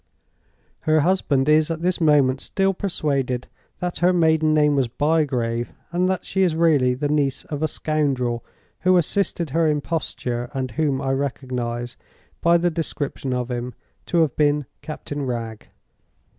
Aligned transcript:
Her 0.85 1.01
husband 1.01 1.47
is 1.47 1.69
at 1.69 1.83
this 1.83 2.01
moment 2.01 2.41
still 2.41 2.73
persuaded 2.73 3.47
that 3.77 3.99
her 3.99 4.11
maiden 4.11 4.51
name 4.51 4.75
was 4.75 4.87
Bygrave, 4.87 5.73
and 5.91 6.09
that 6.09 6.25
she 6.25 6.41
is 6.41 6.55
really 6.55 6.95
the 6.95 7.07
niece 7.07 7.43
of 7.43 7.61
a 7.61 7.67
scoundrel 7.67 8.43
who 8.79 8.97
assisted 8.97 9.51
her 9.51 9.67
imposture, 9.67 10.49
and 10.55 10.71
whom 10.71 11.03
I 11.03 11.11
recognize, 11.11 11.97
by 12.41 12.57
the 12.57 12.71
description 12.71 13.31
of 13.31 13.51
him, 13.51 13.75
to 14.07 14.21
have 14.21 14.35
been 14.35 14.65
Captain 14.81 15.23
Wragge. 15.23 15.67